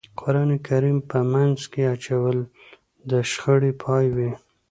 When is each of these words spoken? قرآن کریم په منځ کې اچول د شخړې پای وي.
قرآن 0.19 0.51
کریم 0.67 0.97
په 1.09 1.17
منځ 1.31 1.59
کې 1.71 1.81
اچول 1.93 2.37
د 3.09 3.11
شخړې 3.31 3.71
پای 3.83 4.05
وي. 4.15 4.31